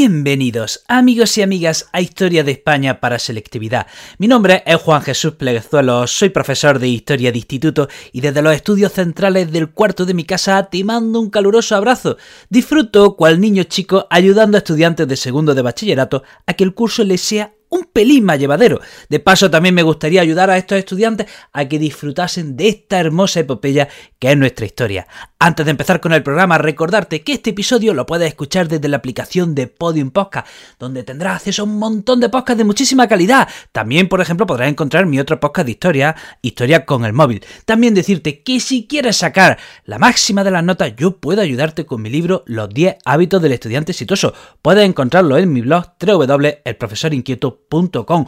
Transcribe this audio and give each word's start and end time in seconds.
Bienvenidos 0.00 0.84
amigos 0.86 1.36
y 1.38 1.42
amigas 1.42 1.88
a 1.92 2.00
Historia 2.00 2.44
de 2.44 2.52
España 2.52 3.00
para 3.00 3.18
Selectividad. 3.18 3.88
Mi 4.18 4.28
nombre 4.28 4.62
es 4.64 4.76
Juan 4.76 5.02
Jesús 5.02 5.32
Pleguezuelos, 5.32 6.12
soy 6.12 6.28
profesor 6.28 6.78
de 6.78 6.86
Historia 6.86 7.32
de 7.32 7.38
Instituto 7.38 7.88
y 8.12 8.20
desde 8.20 8.40
los 8.40 8.54
estudios 8.54 8.92
centrales 8.92 9.50
del 9.50 9.70
cuarto 9.70 10.06
de 10.06 10.14
mi 10.14 10.22
casa 10.22 10.62
te 10.70 10.84
mando 10.84 11.18
un 11.18 11.30
caluroso 11.30 11.74
abrazo. 11.74 12.16
Disfruto 12.48 13.16
cual 13.16 13.40
niño 13.40 13.64
chico 13.64 14.06
ayudando 14.08 14.56
a 14.56 14.60
estudiantes 14.60 15.08
de 15.08 15.16
segundo 15.16 15.52
de 15.52 15.62
bachillerato 15.62 16.22
a 16.46 16.52
que 16.54 16.62
el 16.62 16.74
curso 16.74 17.02
les 17.02 17.20
sea 17.20 17.54
un 17.70 17.84
pelín 17.84 18.24
más 18.24 18.38
llevadero. 18.38 18.80
De 19.08 19.20
paso, 19.20 19.50
también 19.50 19.74
me 19.74 19.82
gustaría 19.82 20.20
ayudar 20.20 20.50
a 20.50 20.56
estos 20.56 20.78
estudiantes 20.78 21.26
a 21.52 21.66
que 21.66 21.78
disfrutasen 21.78 22.56
de 22.56 22.68
esta 22.68 22.98
hermosa 22.98 23.40
epopeya 23.40 23.88
que 24.18 24.30
es 24.30 24.36
nuestra 24.36 24.66
historia. 24.66 25.06
Antes 25.40 25.66
de 25.66 25.70
empezar 25.70 26.00
con 26.00 26.12
el 26.12 26.24
programa, 26.24 26.58
recordarte 26.58 27.22
que 27.22 27.34
este 27.34 27.50
episodio 27.50 27.94
lo 27.94 28.06
puedes 28.06 28.26
escuchar 28.26 28.66
desde 28.66 28.88
la 28.88 28.96
aplicación 28.96 29.54
de 29.54 29.68
Podium 29.68 30.10
Podcast, 30.10 30.48
donde 30.80 31.04
tendrás 31.04 31.36
acceso 31.36 31.62
a 31.62 31.66
un 31.66 31.78
montón 31.78 32.18
de 32.18 32.28
podcasts 32.28 32.58
de 32.58 32.64
muchísima 32.64 33.06
calidad. 33.06 33.48
También, 33.70 34.08
por 34.08 34.20
ejemplo, 34.20 34.46
podrás 34.46 34.68
encontrar 34.68 35.06
mi 35.06 35.20
otro 35.20 35.38
podcast 35.38 35.66
de 35.66 35.70
historia, 35.70 36.16
Historia 36.42 36.84
con 36.84 37.04
el 37.04 37.12
móvil. 37.12 37.46
También 37.64 37.94
decirte 37.94 38.42
que 38.42 38.58
si 38.58 38.88
quieres 38.88 39.18
sacar 39.18 39.58
la 39.84 40.00
máxima 40.00 40.42
de 40.42 40.50
las 40.50 40.64
notas, 40.64 40.96
yo 40.96 41.18
puedo 41.18 41.40
ayudarte 41.40 41.86
con 41.86 42.02
mi 42.02 42.10
libro 42.10 42.42
Los 42.46 42.68
10 42.70 42.96
hábitos 43.04 43.40
del 43.40 43.52
estudiante 43.52 43.92
exitoso. 43.92 44.34
Puedes 44.60 44.84
encontrarlo 44.84 45.38
en 45.38 45.52
mi 45.52 45.60
blog 45.60 45.92
www.elprofesorinquieto.com. 46.04 48.26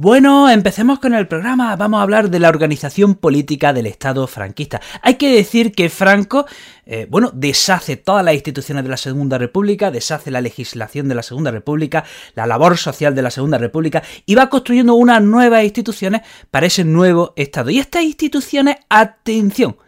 Bueno, 0.00 0.48
empecemos 0.48 1.00
con 1.00 1.12
el 1.12 1.26
programa. 1.26 1.74
Vamos 1.74 1.98
a 1.98 2.04
hablar 2.04 2.30
de 2.30 2.38
la 2.38 2.50
organización 2.50 3.16
política 3.16 3.72
del 3.72 3.86
Estado 3.86 4.28
franquista. 4.28 4.80
Hay 5.02 5.14
que 5.14 5.34
decir 5.34 5.72
que 5.72 5.90
Franco, 5.90 6.46
eh, 6.86 7.08
bueno, 7.10 7.32
deshace 7.34 7.96
todas 7.96 8.24
las 8.24 8.34
instituciones 8.34 8.84
de 8.84 8.90
la 8.90 8.96
Segunda 8.96 9.38
República, 9.38 9.90
deshace 9.90 10.30
la 10.30 10.40
legislación 10.40 11.08
de 11.08 11.16
la 11.16 11.24
Segunda 11.24 11.50
República, 11.50 12.04
la 12.36 12.46
labor 12.46 12.78
social 12.78 13.12
de 13.16 13.22
la 13.22 13.32
Segunda 13.32 13.58
República 13.58 14.04
y 14.24 14.36
va 14.36 14.48
construyendo 14.48 14.94
unas 14.94 15.20
nuevas 15.20 15.64
instituciones 15.64 16.20
para 16.52 16.66
ese 16.66 16.84
nuevo 16.84 17.32
Estado. 17.34 17.70
Y 17.70 17.80
estas 17.80 18.04
instituciones, 18.04 18.76
atención, 18.88 19.78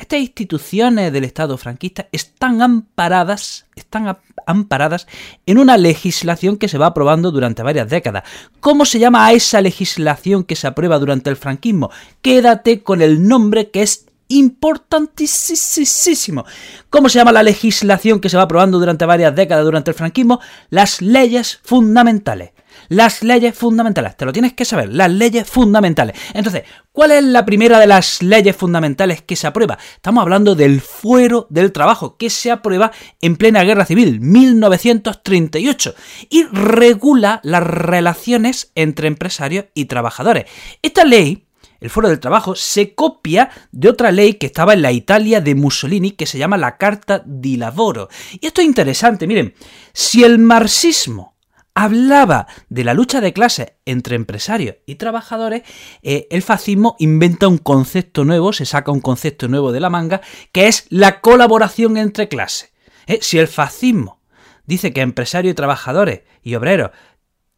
estas 0.00 0.20
instituciones 0.20 1.12
del 1.12 1.24
Estado 1.24 1.58
franquista 1.58 2.08
están 2.10 2.62
amparadas, 2.62 3.66
están 3.76 4.16
amparadas 4.46 5.06
en 5.44 5.58
una 5.58 5.76
legislación 5.76 6.56
que 6.56 6.68
se 6.68 6.78
va 6.78 6.86
aprobando 6.86 7.30
durante 7.30 7.62
varias 7.62 7.90
décadas. 7.90 8.22
¿Cómo 8.60 8.86
se 8.86 8.98
llama 8.98 9.26
a 9.26 9.32
esa 9.32 9.60
legislación 9.60 10.44
que 10.44 10.56
se 10.56 10.66
aprueba 10.66 10.98
durante 10.98 11.28
el 11.28 11.36
franquismo? 11.36 11.90
Quédate 12.22 12.82
con 12.82 13.02
el 13.02 13.28
nombre 13.28 13.70
que 13.70 13.82
es 13.82 14.06
importantísimo. 14.28 16.46
¿Cómo 16.88 17.10
se 17.10 17.18
llama 17.18 17.32
la 17.32 17.42
legislación 17.42 18.20
que 18.20 18.30
se 18.30 18.38
va 18.38 18.44
aprobando 18.44 18.78
durante 18.78 19.04
varias 19.04 19.36
décadas 19.36 19.66
durante 19.66 19.90
el 19.90 19.96
franquismo? 19.96 20.40
Las 20.70 21.02
leyes 21.02 21.60
fundamentales. 21.62 22.52
Las 22.88 23.22
leyes 23.22 23.56
fundamentales, 23.56 24.16
te 24.16 24.24
lo 24.24 24.32
tienes 24.32 24.52
que 24.52 24.64
saber, 24.64 24.88
las 24.92 25.10
leyes 25.10 25.48
fundamentales. 25.48 26.16
Entonces, 26.34 26.64
¿cuál 26.92 27.12
es 27.12 27.22
la 27.22 27.44
primera 27.44 27.78
de 27.78 27.86
las 27.86 28.22
leyes 28.22 28.56
fundamentales 28.56 29.22
que 29.22 29.36
se 29.36 29.46
aprueba? 29.46 29.78
Estamos 29.94 30.22
hablando 30.22 30.54
del 30.54 30.80
fuero 30.80 31.46
del 31.50 31.72
trabajo, 31.72 32.16
que 32.16 32.30
se 32.30 32.50
aprueba 32.50 32.90
en 33.20 33.36
plena 33.36 33.62
guerra 33.62 33.86
civil, 33.86 34.20
1938, 34.20 35.94
y 36.28 36.44
regula 36.44 37.40
las 37.42 37.62
relaciones 37.62 38.72
entre 38.74 39.08
empresarios 39.08 39.66
y 39.74 39.86
trabajadores. 39.86 40.46
Esta 40.82 41.04
ley 41.04 41.46
el 41.80 41.90
fuero 41.90 42.08
del 42.08 42.20
trabajo, 42.20 42.54
se 42.54 42.94
copia 42.94 43.50
de 43.72 43.88
otra 43.88 44.12
ley 44.12 44.34
que 44.34 44.46
estaba 44.46 44.74
en 44.74 44.82
la 44.82 44.92
Italia 44.92 45.40
de 45.40 45.54
Mussolini 45.54 46.12
que 46.12 46.26
se 46.26 46.38
llama 46.38 46.58
la 46.58 46.76
Carta 46.76 47.22
di 47.24 47.56
Lavoro. 47.56 48.08
Y 48.38 48.46
esto 48.46 48.60
es 48.60 48.66
interesante, 48.66 49.26
miren, 49.26 49.54
si 49.92 50.22
el 50.22 50.38
marxismo 50.38 51.36
hablaba 51.74 52.46
de 52.68 52.84
la 52.84 52.94
lucha 52.94 53.20
de 53.20 53.32
clases 53.32 53.72
entre 53.84 54.16
empresarios 54.16 54.76
y 54.86 54.96
trabajadores, 54.96 55.62
eh, 56.02 56.26
el 56.30 56.42
fascismo 56.42 56.96
inventa 56.98 57.48
un 57.48 57.58
concepto 57.58 58.24
nuevo, 58.24 58.52
se 58.52 58.66
saca 58.66 58.92
un 58.92 59.00
concepto 59.00 59.48
nuevo 59.48 59.72
de 59.72 59.80
la 59.80 59.90
manga, 59.90 60.20
que 60.52 60.68
es 60.68 60.86
la 60.90 61.20
colaboración 61.20 61.96
entre 61.96 62.28
clases. 62.28 62.72
Eh, 63.06 63.18
si 63.22 63.38
el 63.38 63.48
fascismo 63.48 64.20
dice 64.66 64.92
que 64.92 65.00
empresarios 65.00 65.52
y 65.52 65.56
trabajadores 65.56 66.22
y 66.42 66.54
obreros 66.54 66.90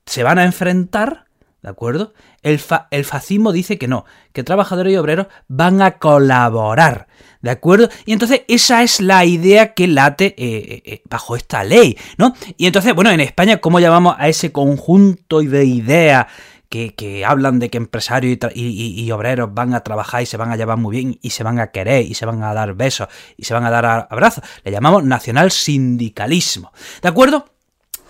se 0.07 0.23
van 0.23 0.39
a 0.39 0.45
enfrentar, 0.45 1.27
¿de 1.63 1.71
acuerdo? 1.71 2.13
El, 2.43 2.59
fascismo 2.59 3.53
dice 3.53 3.79
que 3.79 3.87
no, 3.87 4.05
que 4.33 4.43
trabajadores 4.43 4.93
y 4.93 4.97
obreros 4.97 5.29
van 5.49 5.81
a 5.81 5.99
colaborar. 5.99 7.07
¿De 7.41 7.51
acuerdo? 7.51 7.89
Y 8.05 8.13
entonces 8.13 8.43
esa 8.49 8.83
es 8.83 9.01
la 9.01 9.25
idea 9.25 9.75
que 9.75 9.89
late 9.89 10.27
eh, 10.27 10.35
eh, 10.39 10.83
eh, 10.85 11.03
bajo 11.09 11.35
esta 11.35 11.65
ley, 11.65 11.97
¿no? 12.17 12.35
Y 12.57 12.67
entonces, 12.67 12.95
bueno, 12.95 13.11
en 13.11 13.21
España, 13.21 13.59
¿cómo 13.59 13.81
llamamos 13.81 14.15
a 14.19 14.29
ese 14.29 14.53
conjunto 14.53 15.41
de 15.41 15.65
ideas 15.65 16.27
que, 16.69 17.25
hablan 17.27 17.59
de 17.59 17.69
que 17.69 17.79
empresarios 17.79 18.39
y, 18.55 19.11
obreros 19.11 19.53
van 19.53 19.75
a 19.75 19.81
trabajar 19.81 20.23
y 20.23 20.27
se 20.27 20.37
van 20.37 20.51
a 20.53 20.57
llevar 20.57 20.79
muy 20.79 20.97
bien 20.97 21.19
y 21.21 21.31
se 21.31 21.45
van 21.45 21.59
a 21.59 21.69
querer 21.69 22.07
y 22.07 22.15
se 22.15 22.27
van 22.27 22.43
a 22.43 22.55
dar 22.55 22.75
besos 22.75 23.09
y 23.37 23.45
se 23.45 23.55
van 23.55 23.65
a 23.65 23.71
dar 23.71 24.07
abrazos? 24.09 24.45
Le 24.65 24.71
llamamos 24.71 25.05
nacional 25.05 25.51
sindicalismo. 25.51 26.73
¿De 27.03 27.09
acuerdo? 27.09 27.52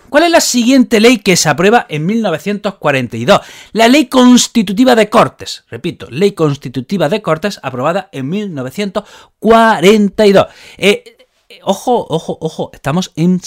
¿Cuál 0.09 0.25
es 0.25 0.31
la 0.31 0.41
siguiente 0.41 0.99
ley 0.99 1.17
que 1.17 1.35
se 1.35 1.49
aprueba 1.49 1.85
en 1.89 2.05
1942? 2.05 3.39
La 3.71 3.87
Ley 3.87 4.07
Constitutiva 4.07 4.95
de 4.95 5.09
Cortes. 5.09 5.63
Repito, 5.69 6.07
Ley 6.09 6.33
Constitutiva 6.33 7.09
de 7.09 7.21
Cortes 7.21 7.59
aprobada 7.63 8.09
en 8.11 8.29
1942. 8.29 10.47
Eh, 10.77 11.17
eh, 11.49 11.59
ojo, 11.63 12.05
ojo, 12.09 12.37
ojo, 12.41 12.71
estamos 12.73 13.11
en 13.15 13.41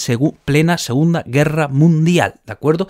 plena 0.45 0.77
Segunda 0.77 1.23
Guerra 1.25 1.67
Mundial, 1.67 2.35
¿de 2.45 2.53
acuerdo? 2.53 2.87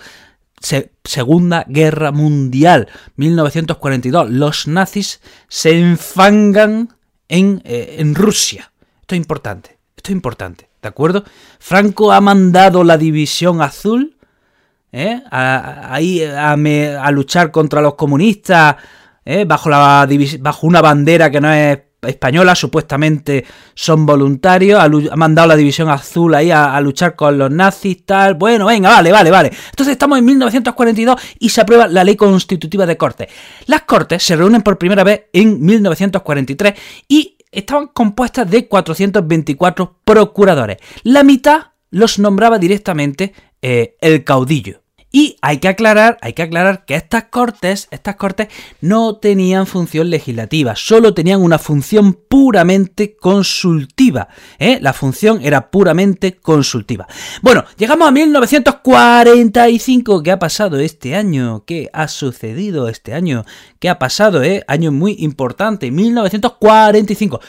Segunda 1.04 1.64
Guerra 1.68 2.12
Mundial, 2.12 2.88
1942. 3.16 4.30
Los 4.30 4.66
nazis 4.66 5.20
se 5.48 5.78
enfangan 5.78 6.96
en, 7.28 7.62
eh, 7.64 7.96
en 7.98 8.14
Rusia. 8.14 8.72
Esto 9.00 9.14
es 9.14 9.20
importante, 9.20 9.78
esto 9.96 10.10
es 10.10 10.12
importante. 10.12 10.67
¿De 10.80 10.88
acuerdo? 10.88 11.24
Franco 11.58 12.12
ha 12.12 12.20
mandado 12.20 12.84
la 12.84 12.96
división 12.96 13.60
azul 13.62 14.16
¿eh? 14.92 15.20
a, 15.30 15.94
a, 15.94 17.10
luchar 17.10 17.50
contra 17.50 17.80
los 17.80 17.94
comunistas 17.94 18.76
¿eh? 19.24 19.44
bajo 19.44 20.66
una 20.66 20.80
bandera 20.80 21.30
que 21.30 21.40
no 21.40 21.52
es 21.52 21.78
española, 22.02 22.54
supuestamente 22.54 23.44
son 23.74 24.06
voluntarios, 24.06 24.80
ha, 24.80 25.16
mandado 25.16 25.48
la 25.48 25.56
división 25.56 25.88
azul 25.88 26.34
ahí 26.34 26.50
a, 26.50 26.80
luchar 26.80 27.16
con 27.16 27.36
los 27.36 27.50
nazis, 27.50 28.04
tal. 28.04 28.34
Bueno, 28.34 28.66
venga, 28.66 28.90
vale, 28.90 29.10
vale, 29.10 29.30
vale. 29.30 29.50
Entonces 29.70 29.92
estamos 29.92 30.18
en 30.18 30.24
1942 30.24 31.20
y 31.40 31.48
se 31.48 31.60
aprueba 31.60 31.88
la 31.88 32.04
ley 32.04 32.16
constitutiva 32.16 32.86
de 32.86 32.96
Cortes. 32.96 33.28
Las 33.66 33.82
Cortes 33.82 34.22
se 34.22 34.36
reúnen 34.36 34.62
por 34.62 34.78
primera 34.78 35.02
vez 35.02 35.24
en 35.32 35.60
1943 35.60 36.74
y 37.08 37.37
estaban 37.50 37.88
compuestas 37.88 38.50
de 38.50 38.68
424 38.68 40.00
procuradores. 40.04 40.78
La 41.02 41.22
mitad 41.22 41.72
los 41.90 42.18
nombraba 42.18 42.58
directamente 42.58 43.32
eh, 43.62 43.96
el 44.00 44.24
caudillo. 44.24 44.82
Y 45.10 45.38
hay 45.40 45.56
que 45.56 45.68
aclarar, 45.68 46.18
hay 46.20 46.34
que 46.34 46.42
aclarar 46.42 46.84
que 46.84 46.94
estas 46.94 47.24
cortes, 47.24 47.88
estas 47.90 48.16
cortes 48.16 48.48
no 48.82 49.16
tenían 49.16 49.66
función 49.66 50.10
legislativa, 50.10 50.76
solo 50.76 51.14
tenían 51.14 51.40
una 51.40 51.58
función 51.58 52.12
puramente 52.12 53.16
consultiva. 53.16 54.28
¿eh? 54.58 54.78
La 54.82 54.92
función 54.92 55.40
era 55.42 55.70
puramente 55.70 56.36
consultiva. 56.36 57.06
Bueno, 57.40 57.64
llegamos 57.78 58.06
a 58.06 58.10
1945. 58.10 60.22
¿Qué 60.22 60.30
ha 60.30 60.38
pasado 60.38 60.78
este 60.78 61.14
año? 61.14 61.64
¿Qué 61.64 61.88
ha 61.94 62.06
sucedido 62.06 62.88
este 62.88 63.14
año? 63.14 63.46
¿Qué 63.78 63.88
ha 63.88 63.98
pasado? 63.98 64.42
Eh? 64.42 64.62
Año 64.68 64.92
muy 64.92 65.16
importante, 65.20 65.90
1945. 65.90 67.40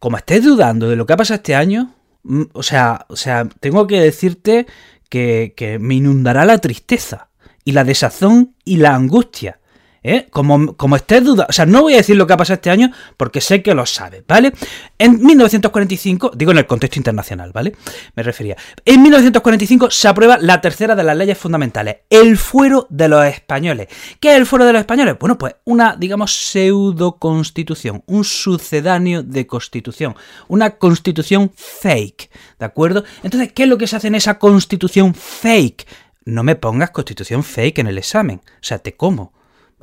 Como 0.00 0.16
estés 0.16 0.42
dudando 0.42 0.88
de 0.88 0.96
lo 0.96 1.06
que 1.06 1.12
ha 1.12 1.16
pasado 1.16 1.36
este 1.36 1.54
año, 1.54 1.94
mm, 2.24 2.42
o 2.54 2.62
sea, 2.64 3.06
o 3.08 3.14
sea, 3.14 3.48
tengo 3.60 3.86
que 3.86 4.00
decirte 4.00 4.66
que, 5.12 5.78
me 5.78 5.96
inundará 5.96 6.46
la 6.46 6.58
tristeza 6.58 7.28
y 7.64 7.72
la 7.72 7.84
desazón 7.84 8.54
y 8.64 8.76
la 8.76 8.94
angustia. 8.94 9.60
¿Eh? 10.02 10.26
Como, 10.30 10.76
como 10.76 10.96
estés 10.96 11.24
duda, 11.24 11.46
o 11.48 11.52
sea, 11.52 11.66
no 11.66 11.82
voy 11.82 11.94
a 11.94 11.98
decir 11.98 12.16
lo 12.16 12.26
que 12.26 12.32
ha 12.32 12.36
pasado 12.36 12.54
este 12.54 12.70
año 12.70 12.90
porque 13.16 13.40
sé 13.40 13.62
que 13.62 13.74
lo 13.74 13.86
sabes, 13.86 14.24
¿vale? 14.26 14.52
En 14.98 15.22
1945, 15.22 16.32
digo 16.34 16.52
en 16.52 16.58
el 16.58 16.66
contexto 16.66 16.98
internacional, 16.98 17.52
¿vale? 17.52 17.74
Me 18.14 18.22
refería. 18.22 18.56
En 18.84 19.02
1945 19.02 19.90
se 19.90 20.08
aprueba 20.08 20.38
la 20.38 20.60
tercera 20.60 20.94
de 20.94 21.04
las 21.04 21.16
leyes 21.16 21.38
fundamentales, 21.38 21.98
el 22.10 22.36
fuero 22.36 22.86
de 22.90 23.08
los 23.08 23.24
españoles. 23.24 23.88
¿Qué 24.20 24.32
es 24.32 24.36
el 24.36 24.46
fuero 24.46 24.64
de 24.64 24.72
los 24.72 24.80
españoles? 24.80 25.16
Bueno, 25.18 25.38
pues 25.38 25.56
una, 25.64 25.96
digamos, 25.96 26.32
pseudo 26.34 27.16
constitución, 27.16 28.02
un 28.06 28.24
sucedáneo 28.24 29.22
de 29.22 29.46
constitución, 29.46 30.14
una 30.48 30.76
constitución 30.78 31.52
fake, 31.54 32.30
¿de 32.58 32.66
acuerdo? 32.66 33.04
Entonces, 33.22 33.52
¿qué 33.52 33.64
es 33.64 33.68
lo 33.68 33.78
que 33.78 33.86
se 33.86 33.96
hace 33.96 34.08
en 34.08 34.14
esa 34.14 34.38
constitución 34.38 35.14
fake? 35.14 35.86
No 36.24 36.42
me 36.42 36.54
pongas 36.54 36.90
constitución 36.90 37.42
fake 37.42 37.80
en 37.80 37.88
el 37.88 37.98
examen, 37.98 38.40
o 38.44 38.64
sea, 38.64 38.78
te 38.78 38.96
como. 38.96 39.32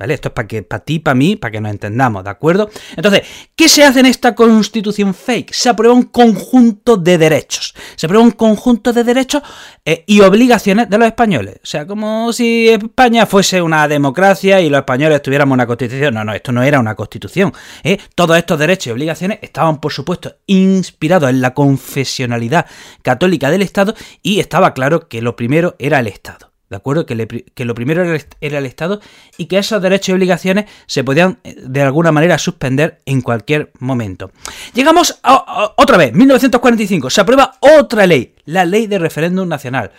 ¿Vale? 0.00 0.14
Esto 0.14 0.28
es 0.28 0.34
para 0.34 0.48
que, 0.48 0.62
para 0.62 0.82
ti, 0.82 0.98
para 0.98 1.14
mí, 1.14 1.36
para 1.36 1.52
que 1.52 1.60
nos 1.60 1.72
entendamos, 1.72 2.24
¿de 2.24 2.30
acuerdo? 2.30 2.70
Entonces, 2.96 3.20
¿qué 3.54 3.68
se 3.68 3.84
hace 3.84 4.00
en 4.00 4.06
esta 4.06 4.34
constitución 4.34 5.12
fake? 5.12 5.52
Se 5.52 5.68
aprueba 5.68 5.94
un 5.94 6.04
conjunto 6.04 6.96
de 6.96 7.18
derechos. 7.18 7.74
Se 7.96 8.06
aprueba 8.06 8.24
un 8.24 8.30
conjunto 8.30 8.94
de 8.94 9.04
derechos 9.04 9.42
eh, 9.84 10.02
y 10.06 10.22
obligaciones 10.22 10.88
de 10.88 10.96
los 10.96 11.06
españoles. 11.06 11.56
O 11.62 11.66
sea, 11.66 11.86
como 11.86 12.32
si 12.32 12.70
España 12.70 13.26
fuese 13.26 13.60
una 13.60 13.86
democracia 13.88 14.62
y 14.62 14.70
los 14.70 14.78
españoles 14.78 15.20
tuviéramos 15.20 15.52
una 15.52 15.66
constitución. 15.66 16.14
No, 16.14 16.24
no, 16.24 16.32
esto 16.32 16.50
no 16.50 16.62
era 16.62 16.80
una 16.80 16.94
constitución. 16.94 17.52
¿eh? 17.84 17.98
Todos 18.14 18.38
estos 18.38 18.58
derechos 18.58 18.86
y 18.86 18.90
obligaciones 18.92 19.40
estaban, 19.42 19.82
por 19.82 19.92
supuesto, 19.92 20.34
inspirados 20.46 21.28
en 21.28 21.42
la 21.42 21.52
confesionalidad 21.52 22.64
católica 23.02 23.50
del 23.50 23.60
Estado 23.60 23.94
y 24.22 24.40
estaba 24.40 24.72
claro 24.72 25.08
que 25.08 25.20
lo 25.20 25.36
primero 25.36 25.76
era 25.78 26.00
el 26.00 26.06
Estado. 26.06 26.49
¿De 26.70 26.76
acuerdo? 26.76 27.04
Que, 27.04 27.16
lo 27.64 27.74
primero 27.74 28.04
era 28.04 28.58
el, 28.58 28.64
Estado 28.64 29.00
y 29.36 29.46
que 29.46 29.58
esos 29.58 29.82
derechos 29.82 30.10
y 30.10 30.12
obligaciones 30.12 30.66
se 30.86 31.02
podían 31.02 31.40
eh, 31.42 31.56
de 31.66 31.82
alguna 31.82 32.12
manera 32.12 32.38
suspender 32.38 33.00
en 33.06 33.22
cualquier 33.22 33.72
momento. 33.80 34.30
Llegamos 34.72 35.18
a, 35.24 35.74
otra 35.76 35.96
vez, 35.96 36.14
1945, 36.14 37.10
se 37.10 37.20
aprueba 37.20 37.54
otra 37.58 38.06
ley, 38.06 38.36
la 38.44 38.64
ley 38.64 38.86
de 38.86 39.00
referéndum 39.00 39.48
nacional. 39.48 39.90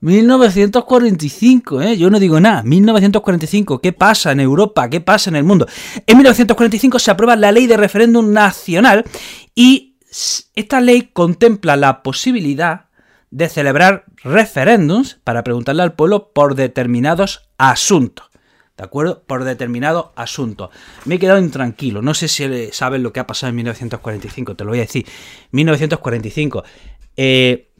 1945, 0.00 1.82
¿eh? 1.82 1.98
yo 1.98 2.08
no 2.08 2.18
digo 2.18 2.40
nada. 2.40 2.62
1945, 2.62 3.82
¿qué 3.82 3.92
pasa 3.92 4.32
en 4.32 4.40
Europa? 4.40 4.88
¿Qué 4.88 5.02
pasa 5.02 5.28
en 5.28 5.36
el 5.36 5.44
mundo? 5.44 5.66
En 6.06 6.16
1945 6.16 7.00
se 7.00 7.10
aprueba 7.10 7.36
la 7.36 7.52
ley 7.52 7.66
de 7.66 7.76
referéndum 7.76 8.32
nacional 8.32 9.04
y 9.54 9.96
esta 10.54 10.80
ley 10.80 11.10
contempla 11.12 11.76
la 11.76 12.02
posibilidad 12.02 12.86
de 13.34 13.48
celebrar 13.48 14.04
referéndums 14.22 15.18
para 15.24 15.42
preguntarle 15.42 15.82
al 15.82 15.94
pueblo 15.94 16.30
por 16.32 16.54
determinados 16.54 17.50
asuntos. 17.58 18.30
¿De 18.76 18.84
acuerdo? 18.84 19.24
Por 19.26 19.42
determinado 19.42 20.12
asunto. 20.14 20.70
Me 21.04 21.16
he 21.16 21.18
quedado 21.18 21.40
intranquilo. 21.40 22.00
No 22.00 22.14
sé 22.14 22.28
si 22.28 22.70
sabes 22.70 23.00
lo 23.00 23.12
que 23.12 23.18
ha 23.18 23.26
pasado 23.26 23.50
en 23.50 23.56
1945. 23.56 24.54
Te 24.54 24.64
lo 24.64 24.70
voy 24.70 24.78
a 24.78 24.82
decir. 24.82 25.04
1945. 25.50 26.62
Eh, 27.16 27.70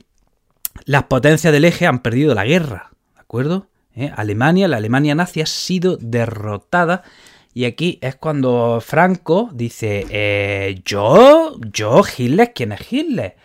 las 0.87 1.05
potencias 1.05 1.53
del 1.53 1.65
eje 1.65 1.87
han 1.87 2.01
perdido 2.01 2.35
la 2.35 2.45
guerra. 2.45 2.91
¿De 3.15 3.21
acuerdo? 3.21 3.69
Eh, 3.95 4.11
Alemania, 4.17 4.67
la 4.67 4.79
Alemania 4.79 5.15
nazi 5.15 5.41
ha 5.41 5.47
sido 5.47 5.97
derrotada. 6.01 7.05
Y 7.53 7.65
aquí 7.65 8.01
es 8.03 8.17
cuando 8.17 8.81
Franco 8.85 9.51
dice, 9.53 10.05
eh, 10.11 10.81
yo, 10.85 11.56
yo, 11.73 12.03
Hitler, 12.17 12.53
¿quién 12.53 12.73
es 12.73 12.93
Hitler? 12.93 13.37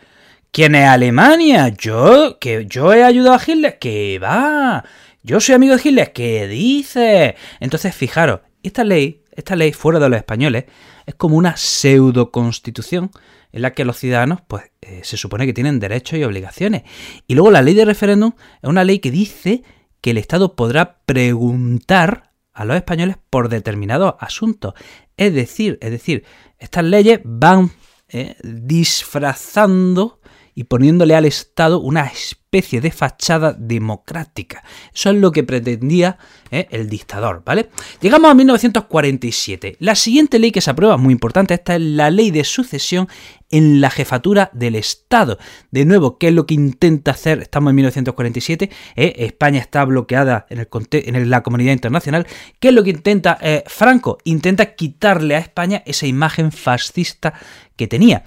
¿Quién 0.52 0.74
es 0.74 0.88
Alemania? 0.88 1.70
Yo, 1.70 2.40
que 2.40 2.66
yo 2.66 2.92
he 2.92 3.04
ayudado 3.04 3.36
a 3.36 3.42
Hitler, 3.46 3.78
que 3.78 4.18
va. 4.18 4.84
Yo 5.22 5.40
soy 5.40 5.54
amigo 5.54 5.76
de 5.76 5.82
Hitler, 5.84 6.12
¿qué 6.12 6.48
dice? 6.48 7.36
Entonces, 7.60 7.96
fijaros, 7.96 8.40
esta 8.64 8.84
ley, 8.84 9.24
esta 9.32 9.56
ley 9.56 9.74
fuera 9.74 10.00
de 10.00 10.10
los 10.10 10.18
españoles, 10.18 10.66
es 11.06 11.14
como 11.14 11.38
una 11.38 11.56
pseudo 11.56 12.32
constitución 12.32 13.12
en 13.52 13.62
la 13.62 13.76
que 13.76 13.86
los 13.86 13.98
ciudadanos, 13.98 14.42
pues, 14.48 14.64
eh, 14.82 15.02
se 15.04 15.18
supone 15.18 15.46
que 15.46 15.54
tienen 15.54 15.80
derechos 15.80 16.18
y 16.18 16.24
obligaciones. 16.24 16.82
Y 17.28 17.36
luego 17.36 17.52
la 17.52 17.62
ley 17.62 17.76
de 17.76 17.86
referéndum 17.86 18.32
es 18.62 18.70
una 18.70 18.84
ley 18.84 19.00
que 19.00 19.12
dice 19.12 19.62
que 20.02 20.12
el 20.12 20.18
Estado 20.18 20.56
podrá 20.56 21.00
preguntar 21.06 22.32
a 22.54 22.66
los 22.66 22.76
españoles 22.76 23.18
por 23.30 23.50
determinados 23.50 24.16
asuntos. 24.20 24.74
Es 25.16 25.32
decir, 25.32 25.78
es 25.82 25.92
decir, 25.92 26.24
estas 26.58 26.86
leyes 26.86 27.20
van 27.24 27.72
eh, 28.12 28.36
disfrazando 28.42 30.19
y 30.56 30.66
poniéndole 30.66 31.16
al 31.16 31.26
Estado 31.26 31.80
una 31.80 32.04
de 32.52 32.92
fachada 32.92 33.54
democrática. 33.54 34.64
Eso 34.92 35.12
es 35.12 35.18
lo 35.18 35.32
que 35.32 35.44
pretendía 35.44 36.18
¿eh? 36.50 36.68
el 36.72 36.90
dictador, 36.90 37.44
¿vale? 37.46 37.70
Llegamos 38.02 38.32
a 38.32 38.34
1947. 38.34 39.78
La 39.80 39.94
siguiente 39.94 40.40
ley 40.40 40.52
que 40.52 40.62
se 40.62 40.72
aprueba, 40.72 40.98
muy 40.98 41.12
importante, 41.12 41.54
esta 41.54 41.76
es 41.76 41.82
la 41.82 42.10
ley 42.10 42.32
de 42.32 42.44
sucesión 42.44 43.08
en 43.52 43.82
la 43.82 43.92
jefatura 43.92 44.50
del 44.54 44.76
Estado. 44.76 45.38
De 45.70 45.86
nuevo, 45.86 46.18
¿qué 46.18 46.30
es 46.30 46.34
lo 46.34 46.48
que 46.48 46.56
intenta 46.56 47.12
hacer? 47.12 47.40
Estamos 47.40 47.70
en 47.70 47.76
1947, 47.76 48.70
¿eh? 48.96 49.14
España 49.18 49.60
está 49.60 49.86
bloqueada 49.86 50.48
en, 50.50 50.58
el, 50.58 50.68
en, 50.92 51.30
la 51.30 51.44
comunidad 51.44 51.74
internacional. 51.74 52.26
¿Qué 52.60 52.70
es 52.70 52.74
lo 52.74 52.84
que 52.84 52.90
intenta 52.90 53.38
eh, 53.42 53.64
Franco? 53.68 54.18
Intenta 54.24 54.74
quitarle 54.74 55.36
a 55.36 55.40
España 55.40 55.84
esa 55.86 56.08
imagen 56.08 56.52
fascista 56.52 57.36
que 57.76 57.88
tenía. 57.88 58.24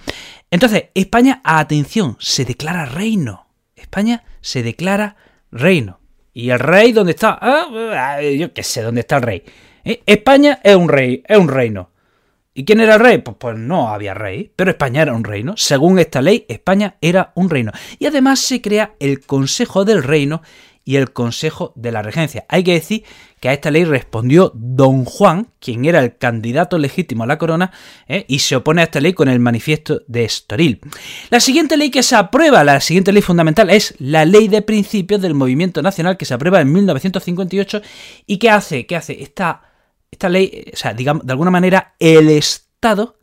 Entonces, 0.52 0.84
España, 0.94 1.40
atención, 1.42 2.16
se 2.20 2.44
declara 2.44 2.86
reino. 2.86 3.41
España 3.82 4.24
se 4.40 4.62
declara 4.62 5.16
reino. 5.50 6.00
¿Y 6.32 6.50
el 6.50 6.58
rey 6.58 6.92
dónde 6.92 7.12
está? 7.12 7.38
Ah, 7.40 8.20
yo 8.22 8.52
qué 8.54 8.62
sé 8.62 8.82
dónde 8.82 9.02
está 9.02 9.16
el 9.16 9.22
rey. 9.22 9.42
¿Eh? 9.84 10.02
España 10.06 10.60
es 10.62 10.76
un 10.76 10.88
rey, 10.88 11.22
es 11.26 11.36
un 11.36 11.48
reino. 11.48 11.90
¿Y 12.54 12.64
quién 12.64 12.80
era 12.80 12.94
el 12.94 13.00
rey? 13.00 13.18
Pues, 13.18 13.36
pues 13.38 13.56
no 13.56 13.88
había 13.88 14.14
rey, 14.14 14.52
pero 14.54 14.70
España 14.70 15.02
era 15.02 15.14
un 15.14 15.24
reino. 15.24 15.54
Según 15.56 15.98
esta 15.98 16.20
ley, 16.20 16.44
España 16.48 16.96
era 17.00 17.32
un 17.34 17.48
reino. 17.48 17.72
Y 17.98 18.06
además 18.06 18.40
se 18.40 18.60
crea 18.60 18.94
el 19.00 19.20
Consejo 19.24 19.84
del 19.84 20.02
Reino 20.02 20.42
y 20.84 20.96
el 20.96 21.12
Consejo 21.12 21.72
de 21.76 21.92
la 21.92 22.02
Regencia. 22.02 22.44
Hay 22.48 22.64
que 22.64 22.72
decir 22.72 23.04
que 23.40 23.48
a 23.48 23.52
esta 23.52 23.70
ley 23.70 23.84
respondió 23.84 24.52
don 24.54 25.04
Juan, 25.04 25.48
quien 25.58 25.84
era 25.84 26.00
el 26.00 26.16
candidato 26.16 26.78
legítimo 26.78 27.24
a 27.24 27.26
la 27.26 27.38
corona, 27.38 27.72
¿eh? 28.08 28.24
y 28.28 28.40
se 28.40 28.56
opone 28.56 28.82
a 28.82 28.84
esta 28.84 29.00
ley 29.00 29.12
con 29.12 29.28
el 29.28 29.40
manifiesto 29.40 30.02
de 30.06 30.24
Estoril. 30.24 30.80
La 31.30 31.40
siguiente 31.40 31.76
ley 31.76 31.90
que 31.90 32.02
se 32.02 32.16
aprueba, 32.16 32.64
la 32.64 32.80
siguiente 32.80 33.12
ley 33.12 33.22
fundamental, 33.22 33.70
es 33.70 33.94
la 33.98 34.24
Ley 34.24 34.48
de 34.48 34.62
Principios 34.62 35.20
del 35.20 35.34
Movimiento 35.34 35.82
Nacional, 35.82 36.16
que 36.16 36.24
se 36.24 36.34
aprueba 36.34 36.60
en 36.60 36.72
1958, 36.72 37.82
y 38.26 38.38
que 38.38 38.50
hace, 38.50 38.86
¿qué 38.86 38.96
hace? 38.96 39.22
Esta, 39.22 39.62
esta 40.10 40.28
ley, 40.28 40.70
o 40.72 40.76
sea, 40.76 40.94
digamos, 40.94 41.26
de 41.26 41.32
alguna 41.32 41.50
manera, 41.50 41.94
el 41.98 42.28
Estado 42.28 43.18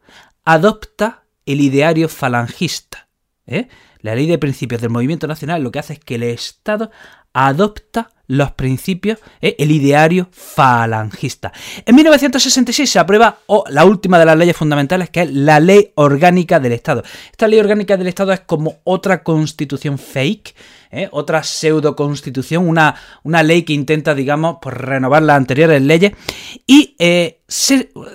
adopta 0.45 1.23
el 1.45 1.61
ideario 1.61 2.09
falangista. 2.09 3.09
¿eh? 3.47 3.67
La 4.01 4.15
ley 4.15 4.27
de 4.27 4.37
principios 4.37 4.81
del 4.81 4.91
movimiento 4.91 5.27
nacional 5.27 5.61
lo 5.61 5.71
que 5.71 5.79
hace 5.79 5.93
es 5.93 5.99
que 5.99 6.15
el 6.15 6.23
Estado 6.23 6.91
adopta 7.47 8.09
los 8.29 8.51
principios, 8.51 9.17
eh, 9.41 9.55
el 9.57 9.71
ideario 9.71 10.29
falangista. 10.31 11.51
En 11.83 11.95
1966 11.95 12.87
se 12.87 12.99
aprueba 12.99 13.39
la 13.69 13.85
última 13.85 14.19
de 14.19 14.25
las 14.25 14.37
leyes 14.37 14.55
fundamentales, 14.55 15.09
que 15.09 15.21
es 15.21 15.33
la 15.33 15.59
Ley 15.59 15.91
Orgánica 15.95 16.59
del 16.59 16.73
Estado. 16.73 17.03
Esta 17.31 17.47
Ley 17.47 17.59
Orgánica 17.59 17.97
del 17.97 18.05
Estado 18.05 18.31
es 18.31 18.41
como 18.41 18.77
otra 18.83 19.23
constitución 19.23 19.97
fake, 19.97 20.55
eh, 20.91 21.09
otra 21.11 21.41
pseudo 21.41 21.95
constitución, 21.95 22.67
una, 22.67 22.95
una, 23.23 23.41
ley 23.41 23.63
que 23.63 23.73
intenta, 23.73 24.13
digamos, 24.13 24.57
pues, 24.61 24.77
renovar 24.77 25.23
las 25.23 25.37
anteriores 25.37 25.81
leyes. 25.81 26.13
Y 26.67 26.95
eh, 26.99 27.41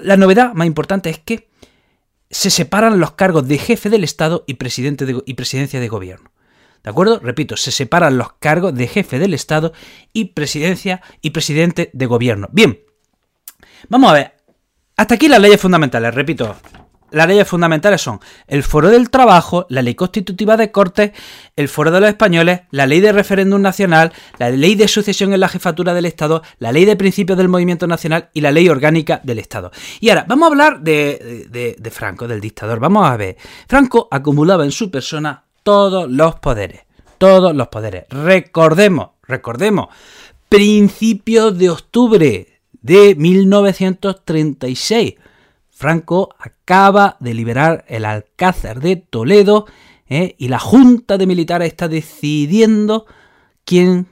la 0.03 0.17
novedad 0.17 0.55
más 0.55 0.69
importante 0.69 1.11
es 1.11 1.19
que 1.19 1.49
se 2.31 2.51
separan 2.51 3.01
los 3.01 3.13
cargos 3.13 3.49
de 3.49 3.59
jefe 3.59 3.91
del 3.91 4.05
Estado 4.05 4.45
y, 4.47 4.55
presidente 4.55 5.07
y 5.27 5.35
presidencia 5.35 5.81
de 5.81 5.89
gobierno. 5.89 6.34
¿De 6.85 6.91
acuerdo? 6.91 7.19
Repito, 7.19 7.57
se 7.57 7.73
separan 7.73 8.19
los 8.19 8.35
cargos 8.35 8.75
de 8.75 8.87
jefe 8.87 9.19
del 9.19 9.33
Estado 9.33 9.73
y 10.13 10.27
presidencia 10.27 11.01
y 11.23 11.31
presidente 11.31 11.91
de 11.95 12.05
gobierno. 12.05 12.49
Bien, 12.53 12.79
vamos 13.89 14.11
a 14.11 14.15
ver. 14.15 14.35
Hasta 14.95 15.15
aquí 15.15 15.27
las 15.27 15.41
leyes 15.41 15.59
fundamentales, 15.59 16.15
repito. 16.15 16.55
Las 17.11 17.27
leyes 17.27 17.49
fundamentales 17.49 18.03
son 18.03 18.21
el 18.49 18.63
Foro 18.65 18.91
del 18.91 19.09
Trabajo, 19.09 19.67
la 19.71 19.81
Ley 19.81 19.95
Constitutiva 19.95 20.57
de 20.57 20.73
Cortes, 20.73 21.13
el 21.57 21.69
Foro 21.69 21.91
de 21.91 22.01
los 22.01 22.09
Españoles, 22.11 22.63
la 22.71 22.87
Ley 22.87 23.01
de 23.01 23.13
Referéndum 23.13 23.63
Nacional, 23.63 24.13
la 24.39 24.51
Ley 24.51 24.75
de 24.75 24.89
Sucesión 24.89 25.33
en 25.33 25.41
la 25.41 25.49
Jefatura 25.49 25.95
del 25.95 26.07
Estado, 26.07 26.43
la 26.59 26.71
Ley 26.71 26.85
de 26.85 26.97
Principios 26.97 27.39
del 27.39 27.49
Movimiento 27.49 27.87
Nacional 27.87 28.29
y 28.35 28.43
la 28.43 28.51
Ley 28.51 28.69
Orgánica 28.69 29.21
del 29.23 29.39
Estado. 29.39 29.71
Y 30.01 30.11
ahora, 30.11 30.27
vamos 30.29 30.49
a 30.49 30.51
hablar 30.51 30.81
de, 30.81 31.77
de 31.79 31.91
Franco, 31.91 32.29
del 32.29 32.43
dictador. 32.43 32.79
Vamos 32.79 33.09
a 33.09 33.17
ver. 33.17 33.37
Franco 33.69 34.07
acumulaba 34.11 34.65
en 34.65 34.73
su 34.73 34.91
persona 34.91 35.44
todos 35.65 36.09
los 36.09 36.37
poderes. 36.37 36.83
Todos 37.19 37.57
los 37.57 37.67
poderes. 37.69 38.05
Recordemos, 38.11 39.11
recordemos, 39.27 39.89
principios 40.49 41.59
de 41.59 41.71
octubre 41.71 42.61
de 42.81 43.15
1936. 43.17 45.15
Franco 45.71 46.37
acaba 46.39 47.17
de 47.19 47.35
liberar 47.35 47.85
el 47.89 48.05
Alcázar 48.05 48.81
de 48.81 48.95
Toledo 48.97 49.67
¿eh? 50.09 50.37
y 50.39 50.49
la 50.49 50.61
Junta 50.61 51.19
de 51.19 51.27
Militares 51.27 51.69
está 51.69 51.89
decidiendo 51.89 53.07
quién, 53.65 54.07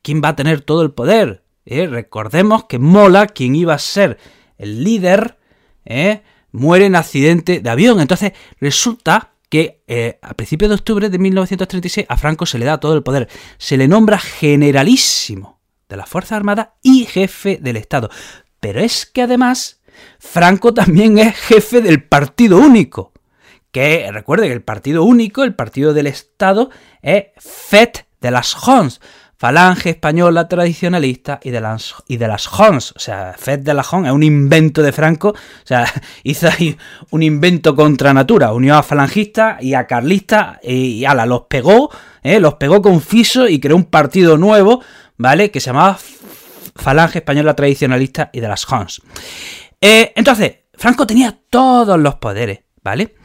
quién 0.00 0.22
va 0.24 0.28
a 0.28 0.36
tener 0.36 0.62
todo 0.62 0.82
el 0.82 0.92
poder. 0.92 1.42
¿eh? 1.66 1.86
recordemos 1.86 2.64
que 2.64 2.78
Mola, 2.78 3.26
quien 3.26 3.54
iba 3.54 3.74
a 3.74 3.78
ser 3.78 4.18
el 4.56 4.84
líder, 4.84 5.36
¿eh? 5.84 6.22
muere 6.52 6.86
en 6.86 6.96
accidente 6.96 7.60
de 7.60 7.70
avión. 7.70 8.00
Entonces 8.00 8.32
resulta 8.60 9.31
que 9.52 9.84
eh, 9.86 10.18
a 10.22 10.32
principios 10.32 10.70
de 10.70 10.76
octubre 10.76 11.10
de 11.10 11.18
1936 11.18 12.06
a 12.08 12.16
Franco 12.16 12.46
se 12.46 12.58
le 12.58 12.64
da 12.64 12.80
todo 12.80 12.94
el 12.94 13.02
poder. 13.02 13.28
Se 13.58 13.76
le 13.76 13.86
nombra 13.86 14.18
generalísimo 14.18 15.60
de 15.90 15.98
las 15.98 16.08
Fuerzas 16.08 16.38
Armadas 16.38 16.70
y 16.82 17.04
jefe 17.04 17.58
del 17.60 17.76
Estado. 17.76 18.08
Pero 18.60 18.80
es 18.80 19.04
que 19.04 19.20
además 19.20 19.82
Franco 20.18 20.72
también 20.72 21.18
es 21.18 21.36
jefe 21.36 21.82
del 21.82 22.02
Partido 22.02 22.56
Único. 22.56 23.12
Que 23.70 24.10
recuerde 24.10 24.46
que 24.46 24.54
el 24.54 24.62
Partido 24.62 25.04
Único, 25.04 25.44
el 25.44 25.54
Partido 25.54 25.92
del 25.92 26.06
Estado, 26.06 26.70
es 27.02 27.24
FET 27.36 28.06
de 28.22 28.30
las 28.30 28.56
Hons. 28.66 29.02
Falange 29.42 29.90
Española 29.90 30.46
Tradicionalista 30.46 31.40
y 31.42 31.50
de 31.50 31.60
las, 31.60 31.96
y 32.06 32.16
de 32.16 32.28
las 32.28 32.46
Hons. 32.46 32.92
O 32.94 33.00
sea, 33.00 33.34
Fed 33.36 33.58
de 33.58 33.74
la 33.74 33.82
Hons 33.82 34.06
es 34.06 34.12
un 34.12 34.22
invento 34.22 34.84
de 34.84 34.92
Franco. 34.92 35.30
O 35.30 35.66
sea, 35.66 35.92
hizo 36.22 36.46
ahí 36.46 36.78
un 37.10 37.24
invento 37.24 37.74
contra 37.74 38.14
natura. 38.14 38.52
Unió 38.52 38.76
a 38.76 38.84
falangistas 38.84 39.60
y 39.60 39.74
a 39.74 39.88
carlistas 39.88 40.58
y, 40.62 41.04
ala, 41.06 41.26
los 41.26 41.46
pegó, 41.48 41.90
¿eh? 42.22 42.38
los 42.38 42.54
pegó 42.54 42.80
con 42.80 43.00
fiso 43.00 43.48
y 43.48 43.58
creó 43.58 43.74
un 43.74 43.86
partido 43.86 44.38
nuevo, 44.38 44.80
¿vale? 45.16 45.50
Que 45.50 45.58
se 45.58 45.70
llamaba 45.70 45.98
Falange 46.76 47.18
Española 47.18 47.56
Tradicionalista 47.56 48.30
y 48.32 48.38
de 48.38 48.46
las 48.46 48.64
Hons. 48.72 49.02
Eh, 49.80 50.12
entonces, 50.14 50.58
Franco 50.74 51.04
tenía 51.04 51.36
todos 51.50 51.98
los 51.98 52.14
poderes, 52.14 52.60
¿vale? 52.84 53.16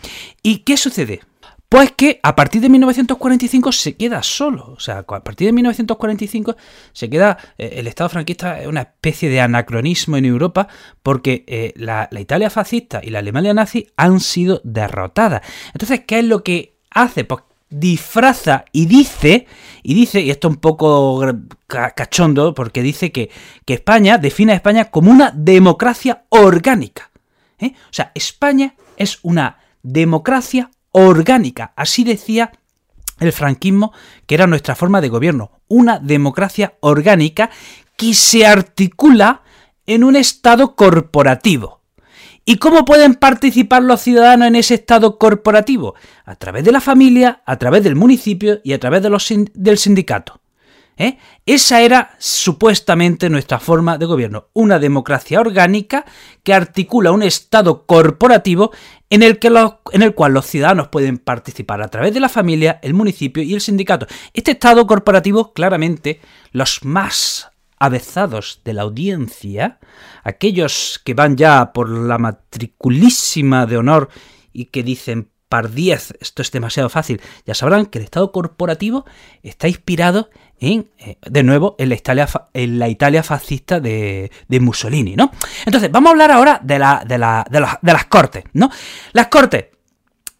¿Y 0.41 0.63
qué 0.63 0.77
sucede? 0.77 1.21
Pues 1.69 1.91
que 1.91 2.21
a 2.23 2.33
partir 2.33 2.61
de 2.61 2.69
1945 2.69 3.73
se 3.73 3.97
queda 3.97 4.23
solo. 4.23 4.71
O 4.71 4.79
sea, 4.79 4.99
a 4.99 5.23
partir 5.23 5.47
de 5.47 5.53
1945 5.53 6.55
se 6.93 7.09
queda. 7.09 7.37
Eh, 7.57 7.73
el 7.77 7.87
Estado 7.87 8.09
franquista 8.09 8.59
una 8.65 8.81
especie 8.81 9.29
de 9.29 9.41
anacronismo 9.41 10.15
en 10.15 10.25
Europa 10.25 10.69
porque 11.03 11.43
eh, 11.47 11.73
la, 11.75 12.07
Italia 12.17 12.49
fascista 12.49 13.01
y 13.03 13.09
la 13.09 13.19
Alemania 13.19 13.53
nazi 13.53 13.87
han 13.97 14.21
sido 14.21 14.61
derrotadas. 14.63 15.41
Entonces, 15.73 16.01
¿qué 16.07 16.19
es 16.19 16.25
lo 16.25 16.41
que 16.41 16.77
hace? 16.89 17.25
Pues 17.25 17.43
disfraza 17.69 18.63
y 18.71 18.85
dice, 18.85 19.45
y 19.83 19.93
dice, 19.93 20.21
y 20.21 20.31
esto 20.31 20.47
es 20.47 20.53
un 20.53 20.61
poco 20.61 21.21
cachondo, 21.67 22.53
porque 22.53 22.81
dice 22.81 23.11
que, 23.11 23.29
España 23.65 24.17
define 24.17 24.53
a 24.53 24.55
España 24.55 24.85
como 24.85 25.11
una 25.11 25.31
democracia 25.35 26.23
orgánica. 26.29 27.11
¿eh? 27.59 27.73
O 27.89 27.93
sea, 27.93 28.13
España 28.15 28.75
es 28.95 29.19
una 29.21 29.59
democracia 29.83 30.71
orgánica. 30.97 31.73
Así 31.75 32.03
decía 32.03 32.51
el 33.19 33.31
franquismo, 33.31 33.93
que 34.25 34.35
era 34.35 34.47
nuestra 34.47 34.75
forma 34.75 35.01
de 35.01 35.09
gobierno. 35.09 35.51
Una 35.67 35.99
democracia 35.99 36.75
orgánica 36.79 37.49
que 37.95 38.13
se 38.13 38.45
articula 38.45 39.41
en 39.85 40.03
un 40.03 40.15
Estado 40.15 40.75
corporativo. 40.75 41.81
¿Y 42.45 42.57
cómo 42.57 42.85
pueden 42.85 43.15
participar 43.15 43.83
los 43.83 44.01
ciudadanos 44.01 44.47
en 44.47 44.55
ese 44.55 44.75
Estado 44.75 45.17
corporativo? 45.17 45.95
A 46.25 46.35
través 46.35 46.63
de 46.63 46.71
la 46.71 46.81
familia, 46.81 47.41
a 47.45 47.57
través 47.57 47.83
del 47.83 47.95
municipio 47.95 48.59
y 48.63 48.73
a 48.73 48.79
través 48.79 49.03
del 49.53 49.77
sindicato. 49.77 50.39
¿Eh? 50.97 51.17
Esa 51.45 51.81
era 51.81 52.15
supuestamente 52.17 53.29
nuestra 53.29 53.59
forma 53.59 53.99
de 53.99 54.07
gobierno, 54.07 54.47
una 54.53 54.79
democracia 54.79 55.39
orgánica 55.39 56.05
que 56.43 56.55
articula 56.55 57.11
un 57.11 57.21
Estado 57.21 57.85
corporativo 57.85 58.71
en 59.09 59.21
el, 59.21 59.37
que 59.37 59.47
en 59.47 60.01
el 60.01 60.15
cual 60.15 60.33
los 60.33 60.47
ciudadanos 60.47 60.87
pueden 60.87 61.19
participar 61.19 61.83
a 61.83 61.89
través 61.89 62.13
de 62.13 62.19
la 62.19 62.29
familia, 62.29 62.79
el 62.81 62.95
municipio 62.95 63.43
y 63.43 63.53
el 63.53 63.61
sindicato. 63.61 64.07
Este 64.33 64.51
Estado 64.51 64.87
corporativo, 64.87 65.53
claramente, 65.53 66.19
los 66.51 66.83
más 66.83 67.51
avezados 67.79 68.61
de 68.65 68.73
la 68.73 68.81
audiencia, 68.81 69.79
aquellos 70.23 70.99
que 71.05 71.13
van 71.13 71.37
ya 71.37 71.73
por 71.73 71.89
la 71.89 72.17
matriculísima 72.17 73.67
de 73.67 73.77
honor 73.77 74.09
y 74.51 74.65
que 74.65 74.81
dicen 74.81 75.29
par 75.47 75.71
10, 75.71 76.15
esto 76.19 76.41
es 76.41 76.51
demasiado 76.51 76.89
fácil, 76.89 77.21
ya 77.45 77.53
sabrán 77.53 77.85
que 77.85 77.99
el 77.99 78.03
Estado 78.03 78.31
corporativo 78.31 79.05
está 79.43 79.67
inspirado 79.67 80.29
eh, 80.59 81.17
de 81.21 81.43
nuevo, 81.43 81.75
en 81.77 81.89
la 81.89 81.95
Italia, 81.95 82.27
en 82.53 82.79
la 82.79 82.89
Italia 82.89 83.21
fascista 83.21 83.79
de, 83.79 84.31
Mussolini, 84.59 85.15
¿no? 85.15 85.31
Entonces, 85.65 85.91
vamos 85.91 86.09
a 86.09 86.11
hablar 86.11 86.31
ahora 86.31 86.59
de, 86.63 86.79
la, 86.79 87.03
de, 87.07 87.17
la, 87.17 87.45
de, 87.49 87.93
las 87.93 88.05
cortes, 88.05 88.43
¿no? 88.53 88.71
Las 89.13 89.27
cortes 89.27 89.65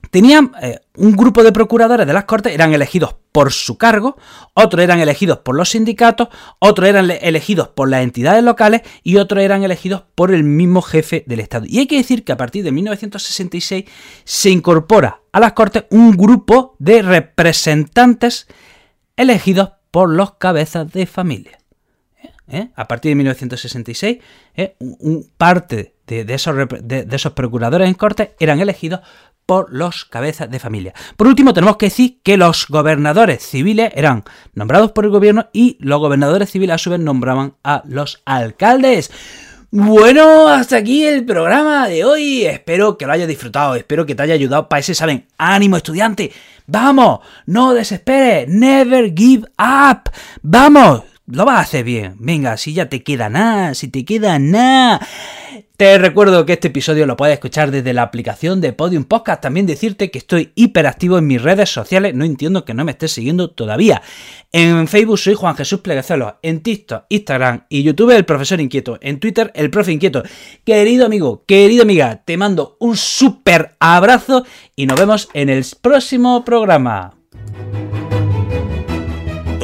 tenían 0.09 0.53
eh, 0.61 0.79
un 0.95 1.11
grupo 1.11 1.43
de 1.43 1.51
procuradores 1.51 2.07
de 2.07 2.13
las 2.13 2.25
cortes, 2.25 2.53
eran 2.53 2.73
elegidos 2.73 3.15
por 3.31 3.51
su 3.51 3.77
cargo, 3.77 4.17
otros 4.55 4.83
eran 4.83 4.99
elegidos 4.99 5.39
por 5.39 5.55
los 5.55 5.69
sindicatos, 5.69 6.29
otros 6.57 6.89
eran 6.89 7.11
elegidos 7.11 7.67
por 7.67 7.87
las 7.87 8.01
entidades 8.01 8.43
locales 8.43 8.81
y 9.03 9.17
otros 9.17 9.43
eran 9.43 9.63
elegidos 9.63 10.05
por 10.15 10.31
el 10.31 10.43
mismo 10.43 10.81
jefe 10.81 11.23
del 11.27 11.41
Estado. 11.41 11.65
Y 11.67 11.77
hay 11.77 11.85
que 11.85 11.97
decir 11.97 12.23
que 12.23 12.31
a 12.31 12.37
partir 12.37 12.63
de 12.63 12.71
1966 12.71 13.85
se 14.23 14.49
incorpora 14.49 15.21
a 15.31 15.39
las 15.39 15.53
cortes 15.53 15.85
un 15.91 16.17
grupo 16.17 16.75
de 16.79 17.03
representantes 17.03 18.47
elegidos 19.15 19.76
por 19.97 20.11
los 20.11 20.35
cabezas 20.35 20.91
de 20.91 21.07
familia. 21.07 21.57
¿Eh? 22.21 22.29
¿Eh? 22.49 22.67
A 22.75 22.87
partir 22.87 23.09
de 23.09 23.15
1966, 23.15 24.19
¿eh? 24.55 24.75
un, 24.77 25.27
parte 25.39 25.95
de, 26.05 26.23
esos, 26.35 26.55
de, 26.83 27.07
esos, 27.09 27.31
procuradores 27.33 27.87
en 27.87 27.95
corte 27.95 28.35
eran 28.39 28.59
elegidos 28.59 28.99
por 29.47 29.73
los 29.73 30.05
cabezas 30.05 30.51
de 30.51 30.59
familia. 30.59 30.93
Por 31.15 31.25
último, 31.25 31.51
tenemos 31.51 31.77
que 31.77 31.87
decir 31.87 32.19
que 32.21 32.37
los 32.37 32.67
gobernadores 32.67 33.41
civiles 33.41 33.91
eran 33.95 34.23
nombrados 34.53 34.91
por 34.91 35.05
el 35.05 35.09
gobierno 35.09 35.49
y 35.51 35.79
los 35.79 35.99
gobernadores 35.99 36.51
civiles 36.51 36.75
a 36.75 36.77
su 36.77 36.91
vez 36.91 36.99
nombraban 36.99 37.55
a 37.63 37.81
los 37.87 38.21
alcaldes. 38.23 39.09
Bueno, 39.69 40.47
hasta 40.47 40.77
aquí 40.77 41.05
el 41.05 41.25
programa 41.25 41.89
de 41.89 42.05
hoy. 42.05 42.45
Espero 42.45 42.97
que 42.97 43.05
lo 43.05 43.11
hayas 43.11 43.27
disfrutado, 43.27 43.75
espero 43.75 44.05
que 44.05 44.15
te 44.15 44.23
haya 44.23 44.33
ayudado 44.33 44.69
para 44.69 44.79
ese 44.79 44.95
saben. 44.95 45.25
Ánimo, 45.37 45.75
estudiante. 45.75 46.31
Vamos, 46.67 47.19
no 47.45 47.73
desesperes. 47.73 48.47
Never 48.47 49.13
give 49.13 49.45
up. 49.59 50.09
Vamos, 50.41 51.03
lo 51.27 51.45
vas 51.45 51.57
a 51.57 51.61
hacer 51.61 51.83
bien. 51.83 52.15
Venga, 52.19 52.57
si 52.57 52.73
ya 52.73 52.87
te 52.87 53.03
queda 53.03 53.29
nada, 53.29 53.73
si 53.73 53.89
te 53.89 54.05
queda 54.05 54.39
nada. 54.39 55.05
Te 55.75 55.97
recuerdo 55.97 56.45
que 56.45 56.53
este 56.53 56.69
episodio 56.69 57.05
lo 57.05 57.17
puedes 57.17 57.33
escuchar 57.33 57.69
desde 57.69 57.93
la 57.93 58.01
aplicación 58.01 58.61
de 58.61 58.73
Podium 58.73 59.03
Podcast. 59.03 59.41
También 59.41 59.67
decirte 59.67 60.09
que 60.09 60.17
estoy 60.17 60.51
hiperactivo 60.55 61.17
en 61.17 61.27
mis 61.27 61.41
redes 61.41 61.69
sociales. 61.69 62.15
No 62.15 62.23
entiendo 62.23 62.65
que 62.65 62.73
no 62.73 62.85
me 62.85 62.91
estés 62.91 63.11
siguiendo 63.11 63.51
todavía. 63.51 64.01
En 64.51 64.87
Facebook 64.87 65.19
soy 65.19 65.35
Juan 65.35 65.55
Jesús 65.55 65.81
Pleguezolo. 65.81 66.39
En 66.41 66.61
TikTok, 66.61 67.03
Instagram 67.09 67.65
y 67.69 67.83
YouTube 67.83 68.15
el 68.15 68.25
profesor 68.25 68.61
inquieto. 68.61 68.97
En 69.01 69.19
Twitter 69.19 69.51
el 69.53 69.69
profe 69.69 69.91
inquieto. 69.91 70.23
Querido 70.63 71.05
amigo, 71.05 71.43
querida 71.45 71.83
amiga, 71.83 72.23
te 72.23 72.37
mando 72.37 72.77
un 72.79 72.95
súper 72.95 73.75
abrazo 73.79 74.45
y 74.75 74.85
nos 74.85 74.97
vemos 74.97 75.29
en 75.33 75.49
el 75.49 75.65
próximo 75.81 76.43
programa. 76.45 77.13